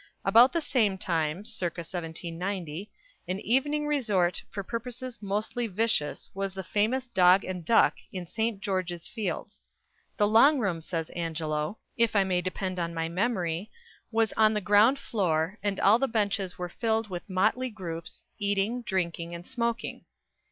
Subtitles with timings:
[0.25, 2.89] About the same time (circa 1790)
[3.27, 8.61] an evening resort for purposes mostly vicious was the famous Dog and Duck, in St.
[8.61, 9.61] George's Fields.
[10.17, 13.69] "The long room," says Angelo, "if I may depend on my memory,
[14.09, 18.81] was on the ground floor, and all the benches were filled with motley groups, eating,
[18.81, 20.05] drinking, and smoking."